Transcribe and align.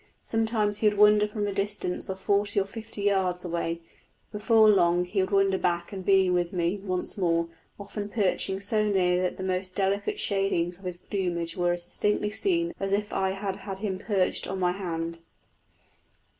Sometimes 0.23 0.79
he 0.79 0.87
would 0.89 0.97
wander 0.97 1.27
for 1.27 1.45
a 1.45 1.53
distance 1.53 2.09
of 2.09 2.19
forty 2.19 2.59
or 2.59 2.65
fifty 2.65 3.03
yards 3.03 3.45
away, 3.45 3.81
but 4.31 4.39
before 4.39 4.67
long 4.67 5.05
he 5.05 5.21
would 5.21 5.29
wander 5.29 5.59
back 5.59 5.93
and 5.93 6.03
be 6.03 6.27
with 6.27 6.51
me 6.53 6.79
once 6.79 7.19
more, 7.19 7.47
often 7.79 8.09
perching 8.09 8.59
so 8.59 8.83
near 8.89 9.21
that 9.21 9.37
the 9.37 9.43
most 9.43 9.75
delicate 9.75 10.19
shadings 10.19 10.79
of 10.79 10.85
his 10.85 10.97
plumage 10.97 11.55
were 11.55 11.71
as 11.73 11.85
distinctly 11.85 12.31
seen 12.31 12.73
as 12.79 12.91
if 12.93 13.13
I 13.13 13.29
had 13.29 13.57
had 13.57 13.77
him 13.77 13.99
perched 13.99 14.47
on 14.47 14.59
my 14.59 14.71
hand. 14.71 15.19